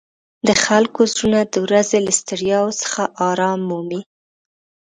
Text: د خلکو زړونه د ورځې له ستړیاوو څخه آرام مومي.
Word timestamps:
د 0.47 0.49
خلکو 0.65 1.01
زړونه 1.13 1.39
د 1.53 1.55
ورځې 1.65 1.97
له 2.05 2.11
ستړیاوو 2.19 2.77
څخه 2.81 3.01
آرام 3.29 3.59
مومي. 3.69 4.01